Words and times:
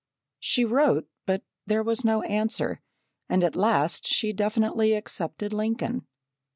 She 0.39 0.65
wrote, 0.65 1.07
but 1.27 1.43
there 1.67 1.83
was 1.83 2.03
no 2.03 2.23
answer 2.23 2.81
and 3.29 3.43
at 3.43 3.55
last 3.55 4.07
she 4.07 4.33
definitely 4.33 4.95
accepted 4.95 5.53
Lincoln. 5.53 6.07